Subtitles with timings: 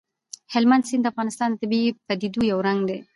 [0.53, 2.99] هلمند سیند د افغانستان د طبیعي پدیدو یو رنګ دی.